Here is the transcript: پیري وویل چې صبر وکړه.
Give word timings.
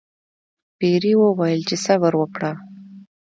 پیري 0.77 1.13
وویل 1.17 1.61
چې 1.69 1.75
صبر 1.85 2.13
وکړه. 2.17 2.51